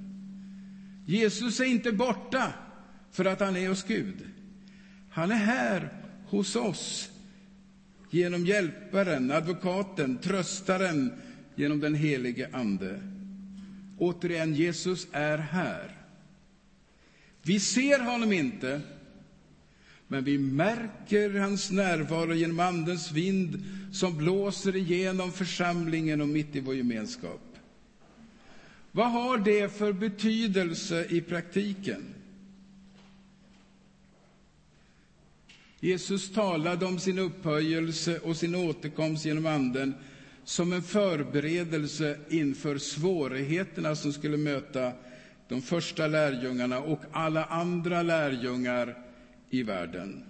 Jesus 1.05 1.59
är 1.59 1.65
inte 1.65 1.91
borta 1.91 2.53
för 3.12 3.25
att 3.25 3.39
han 3.39 3.55
är 3.55 3.69
hos 3.69 3.83
Gud. 3.83 4.15
Han 5.09 5.31
är 5.31 5.36
här 5.36 5.89
hos 6.25 6.55
oss 6.55 7.09
genom 8.09 8.45
hjälparen, 8.45 9.31
advokaten, 9.31 10.17
tröstaren, 10.17 11.13
genom 11.55 11.79
den 11.79 11.95
helige 11.95 12.49
Ande. 12.53 13.01
Återigen, 13.97 14.53
Jesus 14.53 15.07
är 15.11 15.37
här. 15.37 15.97
Vi 17.43 17.59
ser 17.59 17.99
honom 17.99 18.33
inte, 18.33 18.81
men 20.07 20.23
vi 20.23 20.37
märker 20.37 21.39
hans 21.39 21.71
närvaro 21.71 22.33
genom 22.33 22.59
Andens 22.59 23.11
vind 23.11 23.65
som 23.93 24.17
blåser 24.17 24.75
igenom 24.75 25.31
församlingen 25.31 26.21
och 26.21 26.27
mitt 26.27 26.55
i 26.55 26.59
vår 26.59 26.75
gemenskap. 26.75 27.41
Vad 28.91 29.11
har 29.11 29.37
det 29.37 29.77
för 29.77 29.91
betydelse 29.93 31.05
i 31.09 31.21
praktiken? 31.21 32.16
Jesus 35.79 36.31
talade 36.31 36.86
om 36.86 37.00
sin 37.00 37.19
upphöjelse 37.19 38.19
och 38.19 38.38
sin 38.38 38.55
återkomst 38.55 39.25
genom 39.25 39.46
Anden 39.46 39.93
som 40.43 40.74
en 40.74 40.81
förberedelse 40.81 42.17
inför 42.29 42.77
svårigheterna 42.77 43.96
som 43.96 44.13
skulle 44.13 44.38
möta 44.38 44.93
de 45.48 45.62
första 45.62 46.07
lärjungarna 46.07 46.79
och 46.79 47.01
alla 47.12 47.46
andra 47.46 48.01
lärjungar 48.01 48.98
i 49.50 49.63
världen. 49.63 50.24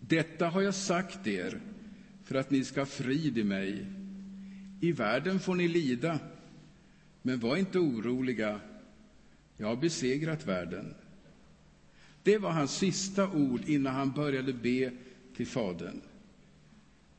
Detta 0.00 0.48
har 0.48 0.62
jag 0.62 0.74
sagt 0.74 1.26
er 1.26 1.60
för 2.24 2.34
att 2.34 2.50
ni 2.50 2.64
ska 2.64 2.80
ha 2.80 2.86
frid 2.86 3.38
i 3.38 3.44
mig. 3.44 3.86
I 4.80 4.92
världen 4.92 5.40
får 5.40 5.54
ni 5.54 5.68
lida, 5.68 6.18
men 7.22 7.40
var 7.40 7.56
inte 7.56 7.78
oroliga. 7.78 8.60
Jag 9.56 9.66
har 9.66 9.76
besegrat 9.76 10.46
världen. 10.46 10.94
Det 12.26 12.38
var 12.38 12.50
hans 12.50 12.76
sista 12.76 13.28
ord 13.30 13.60
innan 13.66 13.94
han 13.94 14.12
började 14.12 14.52
be 14.52 14.92
till 15.36 15.46
Fadern. 15.46 16.00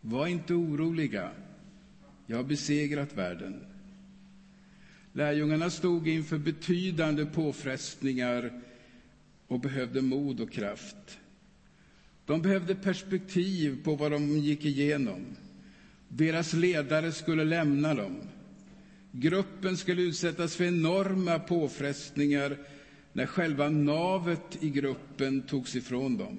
Var 0.01 0.27
inte 0.27 0.53
oroliga. 0.53 1.31
Jag 2.25 2.37
har 2.37 2.43
besegrat 2.43 3.17
världen. 3.17 3.65
Lärjungarna 5.13 5.69
stod 5.69 6.07
inför 6.07 6.37
betydande 6.37 7.25
påfrestningar 7.25 8.61
och 9.47 9.59
behövde 9.59 10.01
mod 10.01 10.41
och 10.41 10.51
kraft. 10.51 11.19
De 12.25 12.41
behövde 12.41 12.75
perspektiv 12.75 13.83
på 13.83 13.95
vad 13.95 14.11
de 14.11 14.37
gick 14.37 14.65
igenom. 14.65 15.35
Deras 16.07 16.53
ledare 16.53 17.11
skulle 17.11 17.43
lämna 17.43 17.93
dem. 17.93 18.21
Gruppen 19.11 19.77
skulle 19.77 20.01
utsättas 20.01 20.55
för 20.55 20.63
enorma 20.63 21.39
påfrestningar 21.39 22.57
när 23.17 23.25
själva 23.25 23.69
navet 23.69 24.63
i 24.63 24.69
gruppen 24.69 25.41
togs 25.41 25.75
ifrån 25.75 26.17
dem. 26.17 26.37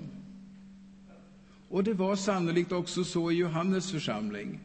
Och 1.68 1.84
det 1.84 1.94
var 1.94 2.16
sannolikt 2.16 2.72
också 2.72 3.04
så 3.04 3.30
i 3.30 3.34
Johannes 3.34 3.90
församling 3.90 4.60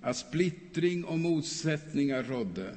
att 0.00 0.16
splittring 0.16 1.04
och 1.04 1.18
motsättningar 1.18 2.22
rådde, 2.22 2.74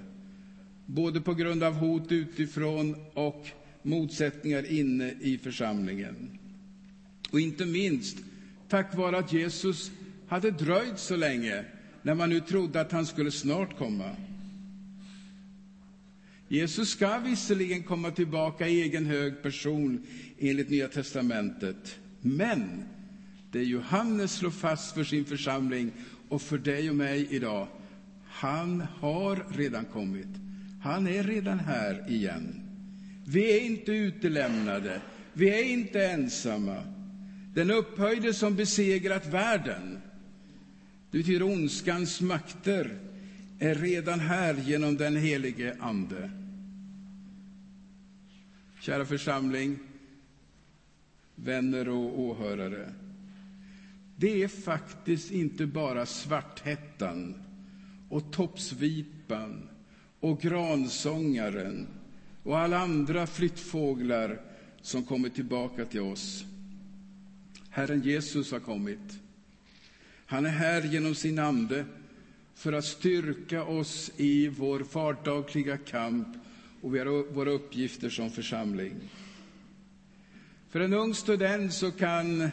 både 0.85 1.21
på 1.21 1.33
grund 1.33 1.63
av 1.63 1.73
hot 1.73 2.11
utifrån 2.11 2.95
och 3.13 3.47
motsättningar 3.81 4.71
inne 4.71 5.13
i 5.19 5.37
församlingen. 5.37 6.39
Och 7.31 7.39
inte 7.39 7.65
minst 7.65 8.17
tack 8.67 8.95
vare 8.95 9.17
att 9.17 9.33
Jesus 9.33 9.91
hade 10.27 10.51
dröjt 10.51 10.99
så 10.99 11.15
länge 11.15 11.65
när 12.01 12.15
man 12.15 12.29
nu 12.29 12.39
trodde 12.39 12.81
att 12.81 12.91
han 12.91 13.05
skulle 13.05 13.31
snart 13.31 13.77
komma. 13.77 14.15
Jesus 16.49 16.89
ska 16.89 17.17
visserligen 17.17 17.83
komma 17.83 18.11
tillbaka 18.11 18.67
i 18.67 18.81
egen 18.81 19.05
hög 19.05 19.43
person 19.43 20.05
enligt 20.39 20.69
Nya 20.69 20.87
testamentet, 20.87 21.99
men 22.21 22.83
det 23.51 23.63
Johannes 23.63 24.33
slår 24.33 24.51
fast 24.51 24.93
för 24.93 25.03
sin 25.03 25.25
församling 25.25 25.91
och 26.29 26.41
för 26.41 26.57
dig 26.57 26.89
och 26.89 26.95
mig 26.95 27.27
idag, 27.29 27.67
han 28.25 28.81
har 28.99 29.45
redan 29.57 29.85
kommit. 29.85 30.27
Han 30.83 31.07
är 31.07 31.23
redan 31.23 31.59
här 31.59 32.05
igen. 32.09 32.61
Vi 33.25 33.57
är 33.57 33.65
inte 33.65 33.91
utelämnade, 33.91 35.01
vi 35.33 35.49
är 35.49 35.63
inte 35.63 36.05
ensamma. 36.05 36.83
Den 37.53 37.71
upphöjde 37.71 38.33
som 38.33 38.55
besegrat 38.55 39.33
världen, 39.33 39.99
det 41.11 41.17
betyder 41.17 41.43
ondskans 41.43 42.21
makter, 42.21 42.99
är 43.59 43.75
redan 43.75 44.19
här 44.19 44.53
genom 44.53 44.97
den 44.97 45.15
helige 45.15 45.75
Ande. 45.79 46.31
Kära 48.79 49.05
församling, 49.05 49.79
vänner 51.35 51.89
och 51.89 52.19
åhörare. 52.19 52.93
Det 54.15 54.43
är 54.43 54.47
faktiskt 54.47 55.31
inte 55.31 55.65
bara 55.65 56.05
Svarthättan 56.05 57.43
och 58.09 58.33
Toppsvipan 58.33 59.69
och 60.19 60.41
Gransångaren 60.41 61.87
och 62.43 62.57
alla 62.57 62.77
andra 62.77 63.27
flyttfåglar 63.27 64.41
som 64.81 65.03
kommer 65.03 65.29
tillbaka 65.29 65.85
till 65.85 66.01
oss. 66.01 66.45
Herren 67.69 68.01
Jesus 68.01 68.51
har 68.51 68.59
kommit. 68.59 69.19
Han 70.25 70.45
är 70.45 70.49
här 70.49 70.81
genom 70.81 71.15
sin 71.15 71.39
Ande 71.39 71.85
för 72.57 72.73
att 72.73 72.85
styrka 72.85 73.63
oss 73.63 74.11
i 74.17 74.47
vår 74.47 74.79
vardagliga 74.79 75.77
kamp 75.77 76.27
och 76.81 76.91
våra 77.35 77.49
uppgifter 77.49 78.09
som 78.09 78.29
församling. 78.29 78.95
För 80.69 80.79
en 80.79 80.93
ung 80.93 81.13
student 81.15 81.73
så 81.73 81.91
kan 81.91 82.49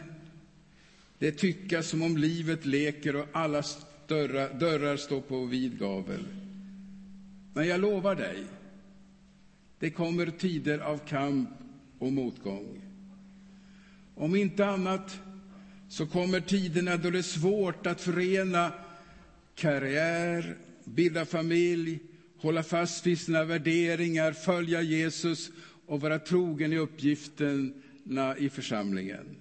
det 1.18 1.30
tyckas 1.30 1.88
som 1.88 2.02
om 2.02 2.16
livet 2.16 2.66
leker 2.66 3.16
och 3.16 3.26
alla 3.32 3.62
dörrar, 4.06 4.54
dörrar 4.60 4.96
står 4.96 5.20
på 5.20 5.44
vid 5.44 5.78
gavel. 5.78 6.24
Men 7.54 7.66
jag 7.66 7.80
lovar 7.80 8.14
dig, 8.14 8.44
det 9.78 9.90
kommer 9.90 10.26
tider 10.26 10.78
av 10.78 10.98
kamp 10.98 11.50
och 11.98 12.12
motgång. 12.12 12.80
Om 14.14 14.34
inte 14.36 14.66
annat 14.66 15.20
så 15.88 16.06
kommer 16.06 16.40
tiderna 16.40 16.96
då 16.96 17.10
det 17.10 17.18
är 17.18 17.22
svårt 17.22 17.86
att 17.86 18.00
förena 18.00 18.72
karriär, 19.54 20.56
bilda 20.84 21.24
familj, 21.24 21.98
hålla 22.36 22.62
fast 22.62 23.06
vid 23.06 23.20
sina 23.20 23.44
värderingar, 23.44 24.32
följa 24.32 24.82
Jesus 24.82 25.50
och 25.86 26.00
vara 26.00 26.18
trogen 26.18 26.72
i 26.72 26.76
uppgifterna 26.76 28.36
i 28.38 28.48
församlingen. 28.48 29.36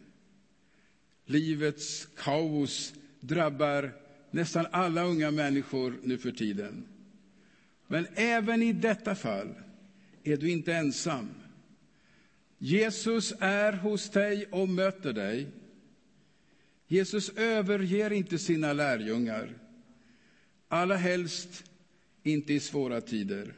Livets 1.26 2.08
kaos 2.18 2.94
drabbar 3.20 3.92
nästan 4.32 4.66
alla 4.72 5.04
unga 5.04 5.32
människor 5.32 6.00
nu 6.04 6.18
för 6.18 6.32
tiden. 6.32 6.88
Men 7.88 8.08
även 8.16 8.62
i 8.62 8.74
detta 8.74 9.16
fall 9.16 9.54
är 10.24 10.38
du 10.38 10.50
inte 10.50 10.74
ensam. 10.74 11.30
Jesus 12.58 13.34
är 13.40 13.74
hos 13.74 14.10
dig 14.10 14.46
och 14.52 14.70
möter 14.70 15.14
dig. 15.14 15.48
Jesus 16.88 17.30
överger 17.30 18.14
inte 18.14 18.40
sina 18.40 18.74
lärjungar, 18.74 19.54
allra 20.74 20.96
helst 20.96 21.64
inte 22.24 22.54
i 22.54 22.60
svåra 22.60 23.02
tider. 23.02 23.54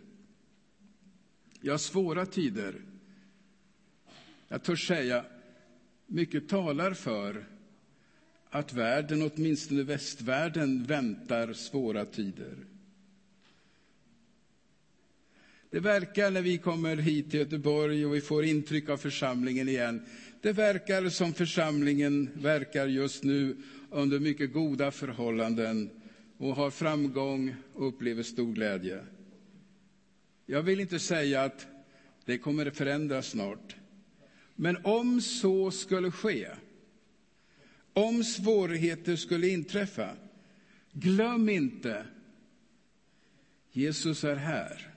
Ja, 1.62 1.78
svåra 1.78 2.25
tider. 2.25 2.82
Jag 4.47 4.63
törs 4.63 4.88
säga, 4.88 5.25
mycket 6.08 6.49
talar 6.49 6.93
för 6.93 7.45
att 8.49 8.73
världen, 8.73 9.32
åtminstone 9.36 9.84
västvärlden, 9.84 10.84
väntar 10.84 11.54
svåra 11.54 12.06
tider. 12.06 12.56
Det 15.69 15.80
verkar 15.80 16.32
när 16.32 16.41
vi 16.41 16.58
kommer 16.58 16.95
hit 16.95 17.32
till 17.32 17.39
Göteborg 17.39 18.06
och 18.06 18.15
vi 18.15 18.21
får 18.21 18.45
intryck 18.45 18.89
av 18.89 18.97
församlingen 18.97 19.69
igen, 19.69 20.01
det 20.41 20.51
verkar 20.51 21.10
som 21.10 21.34
församlingen 21.34 22.30
verkar 22.36 22.88
just 22.88 23.23
nu 23.23 23.58
under 23.89 24.19
mycket 24.19 24.54
goda 24.54 24.91
förhållanden 24.91 26.04
och 26.38 26.56
har 26.56 26.71
framgång 26.71 27.56
och 27.74 27.88
upplever 27.88 28.24
stor 28.24 28.54
glädje. 28.54 29.04
Jag 30.45 30.63
vill 30.63 30.80
inte 30.80 31.00
säga 31.00 31.43
att 31.43 31.67
det 32.26 32.38
kommer 32.38 32.65
att 32.65 32.78
förändras 32.78 33.28
snart. 33.28 33.76
Men 34.56 34.78
om 34.84 35.21
så 35.21 35.71
skulle 35.71 36.12
ske, 36.12 36.48
om 37.93 38.24
svårigheter 38.24 39.15
skulle 39.15 39.48
inträffa, 39.48 40.10
glöm 40.91 41.50
inte, 41.50 42.06
Jesus 43.71 44.24
är 44.24 44.36
här. 44.36 44.95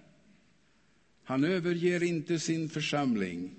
Han 1.24 1.44
överger 1.44 2.02
inte 2.02 2.38
sin 2.38 2.68
församling. 2.68 3.50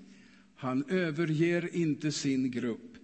Han 0.54 0.84
överger 0.90 1.76
inte 1.76 2.12
sin 2.12 2.50
grupp. 2.50 2.96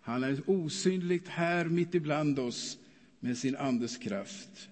Han 0.00 0.24
är 0.24 0.42
osynligt 0.46 1.28
här 1.28 1.64
mitt 1.64 1.94
ibland 1.94 2.38
oss 2.38 2.78
med 3.20 3.38
sin 3.38 3.56
andes 3.56 3.96
kraft. 3.96 4.68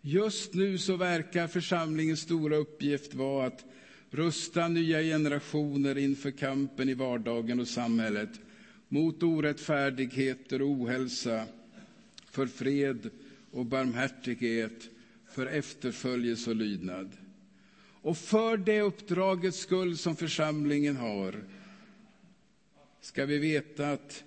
Just 0.00 0.54
nu 0.54 0.78
så 0.78 0.96
verkar 0.96 1.46
församlingens 1.46 2.20
stora 2.20 2.56
uppgift 2.56 3.14
vara 3.14 3.46
att 3.46 3.64
rusta 4.10 4.68
nya 4.68 5.02
generationer 5.02 5.98
inför 5.98 6.30
kampen 6.30 6.88
i 6.88 6.94
vardagen 6.94 7.60
och 7.60 7.68
samhället 7.68 8.40
mot 8.88 9.22
orättfärdigheter 9.22 10.62
och 10.62 10.68
ohälsa, 10.68 11.46
för 12.30 12.46
fred 12.46 13.10
och 13.50 13.66
barmhärtighet, 13.66 14.88
för 15.30 15.46
efterföljelse 15.46 16.50
och 16.50 16.56
lydnad. 16.56 17.12
Och 18.02 18.18
för 18.18 18.56
det 18.56 18.80
uppdragets 18.80 19.58
skull 19.58 19.96
som 19.96 20.16
församlingen 20.16 20.96
har 20.96 21.44
ska 23.00 23.26
vi 23.26 23.38
veta 23.38 23.92
att 23.92 24.24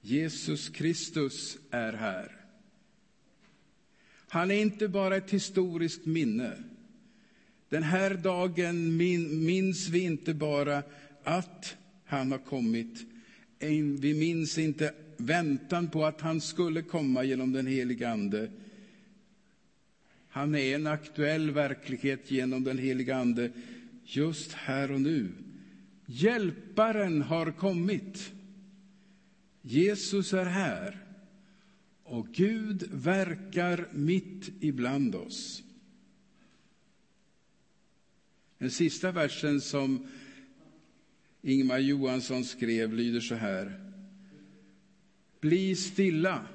Jesus 0.00 0.68
Kristus 0.68 1.58
är 1.70 1.92
här. 1.92 2.36
Han 4.28 4.50
är 4.50 4.62
inte 4.62 4.88
bara 4.88 5.16
ett 5.16 5.30
historiskt 5.30 6.06
minne. 6.06 6.52
Den 7.68 7.82
här 7.82 8.14
dagen 8.14 8.96
minns 9.46 9.88
vi 9.88 10.00
inte 10.00 10.34
bara 10.34 10.82
att 11.24 11.76
han 12.04 12.32
har 12.32 12.38
kommit. 12.38 13.06
Vi 14.00 14.14
minns 14.14 14.58
inte 14.58 14.94
väntan 15.16 15.90
på 15.90 16.04
att 16.04 16.20
han 16.20 16.40
skulle 16.40 16.82
komma 16.82 17.24
genom 17.24 17.52
den 17.52 17.66
helige 17.66 18.08
Ande. 18.08 18.50
Han 20.28 20.54
är 20.54 20.74
en 20.74 20.86
aktuell 20.86 21.50
verklighet 21.50 22.30
genom 22.30 22.64
den 22.64 22.78
helige 22.78 23.16
Ande 23.16 23.50
just 24.04 24.52
här 24.52 24.90
och 24.92 25.00
nu. 25.00 25.28
Hjälparen 26.06 27.22
har 27.22 27.52
kommit. 27.52 28.32
Jesus 29.62 30.32
är 30.32 30.44
här 30.44 31.06
och 32.04 32.28
Gud 32.28 32.88
verkar 32.92 33.88
mitt 33.92 34.50
ibland 34.60 35.14
oss. 35.14 35.62
Den 38.58 38.70
sista 38.70 39.12
versen 39.12 39.60
som 39.60 40.06
Ingmar 41.42 41.78
Johansson 41.78 42.44
skrev 42.44 42.92
lyder 42.92 43.20
så 43.20 43.34
här. 43.34 43.92
Bli 45.40 45.76
stilla. 45.76 46.46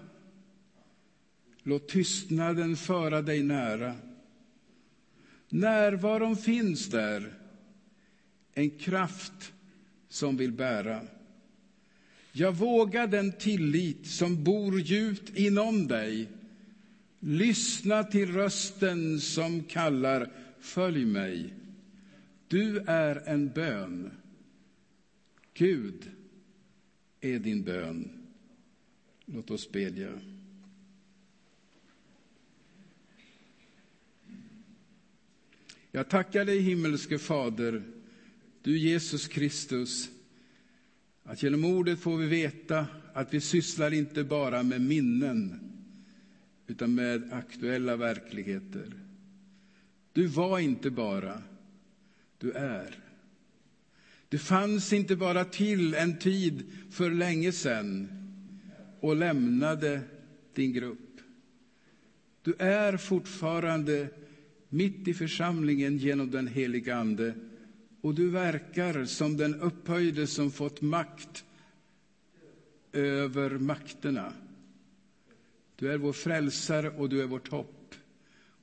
Låt 1.64 1.88
tystnaden 1.88 2.78
föra 2.78 3.22
dig 3.22 3.44
nära. 3.44 3.96
Närvaron 5.50 6.38
finns 6.38 6.90
där, 6.90 7.34
en 8.54 8.70
kraft 8.70 9.54
som 10.10 10.38
vill 10.38 10.52
bära. 10.52 11.02
Jag 12.38 12.56
vågar 12.56 13.08
den 13.08 13.32
tillit 13.32 14.08
som 14.08 14.44
bor 14.44 14.80
djupt 14.80 15.38
inom 15.38 15.88
dig. 15.88 16.30
Lyssna 17.20 18.04
till 18.04 18.34
rösten 18.34 19.22
som 19.22 19.64
kallar, 19.64 20.32
följ 20.60 21.06
mig. 21.06 21.54
Du 22.48 22.78
är 22.80 23.30
en 23.30 23.50
bön. 23.50 24.12
Gud 25.54 26.12
är 27.22 27.40
din 27.40 27.64
bön. 27.64 28.10
Låt 29.26 29.52
oss 29.52 29.72
bedja. 29.72 30.20
Jag 35.92 36.10
tackar 36.10 36.46
dig, 36.46 36.60
himmelske 36.60 37.20
Fader, 37.20 37.84
du 38.62 38.78
Jesus 38.78 39.28
Kristus, 39.28 40.10
att 41.26 41.44
genom 41.44 41.66
ordet 41.66 42.00
får 42.00 42.18
vi 42.18 42.28
veta 42.28 42.88
att 43.14 43.34
vi 43.34 43.42
sysslar 43.42 43.94
inte 43.94 44.24
bara 44.24 44.64
med 44.64 44.82
minnen, 44.82 45.60
utan 46.68 46.96
med 46.96 47.34
aktuella 47.34 47.96
verkligheter. 47.96 48.94
Du 50.14 50.26
var 50.28 50.60
inte 50.60 50.90
bara, 50.90 51.42
du 52.38 52.52
är. 52.52 52.96
Du 54.30 54.38
fanns 54.38 54.94
inte 54.94 55.16
bara 55.16 55.46
till 55.46 55.94
en 55.94 56.20
tid 56.20 56.64
för 56.90 57.12
länge 57.12 57.52
sedan 57.52 58.08
och 59.00 59.16
lämnade 59.16 60.02
din 60.54 60.74
grupp. 60.74 61.22
Du 62.42 62.54
är 62.60 62.98
fortfarande 62.98 64.10
mitt 64.70 65.08
i 65.08 65.14
församlingen 65.14 65.98
genom 65.98 66.32
den 66.32 66.48
heliga 66.48 66.96
Ande 66.96 67.36
och 68.06 68.16
du 68.16 68.30
verkar 68.30 69.06
som 69.06 69.38
den 69.38 69.56
upphöjde 69.62 70.28
som 70.28 70.52
fått 70.52 70.82
makt 70.82 71.46
över 72.94 73.50
makterna. 73.50 74.34
Du 75.76 75.92
är 75.92 75.98
vår 75.98 76.14
frälsare 76.14 76.90
och 76.90 77.10
du 77.10 77.22
är 77.22 77.26
vårt 77.26 77.48
hopp. 77.48 77.96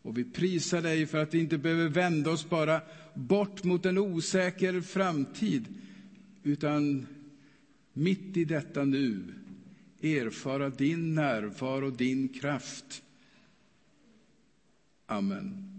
Och 0.03 0.19
vi 0.19 0.25
prisar 0.25 0.83
dig 0.83 1.07
för 1.07 1.19
att 1.19 1.35
vi 1.35 1.39
inte 1.39 1.59
behöver 1.59 1.89
vända 1.89 2.31
oss 2.31 2.49
bara 2.49 2.81
bort 3.15 3.65
mot 3.65 3.87
en 3.87 3.99
osäker 3.99 4.81
framtid, 4.81 5.65
utan 6.43 7.07
mitt 7.93 8.37
i 8.37 8.45
detta 8.45 8.85
nu 8.85 9.23
erfara 10.03 10.71
din 10.71 11.15
närvaro, 11.15 11.91
din 11.91 12.29
kraft. 12.29 13.03
Amen. 15.07 15.72